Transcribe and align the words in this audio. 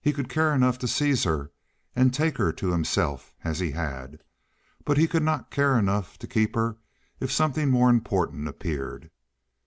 He 0.00 0.14
could 0.14 0.30
care 0.30 0.54
enough 0.54 0.78
to 0.78 0.88
seize 0.88 1.24
her 1.24 1.50
and 1.94 2.10
take 2.14 2.38
her 2.38 2.52
to 2.54 2.72
himself 2.72 3.34
as 3.44 3.58
he 3.58 3.72
had, 3.72 4.22
but 4.86 4.96
he 4.96 5.06
could 5.06 5.22
not 5.22 5.50
care 5.50 5.78
enough 5.78 6.16
to 6.20 6.26
keep 6.26 6.54
her 6.54 6.78
if 7.20 7.30
something 7.30 7.68
more 7.68 7.90
important 7.90 8.48
appeared. 8.48 9.10